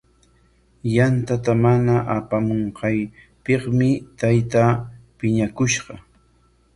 Yantata 0.93 1.51
mana 1.63 1.95
apamunqaapikmi 2.17 3.89
taytaa 4.19 4.71
piñakushqa. 5.17 5.93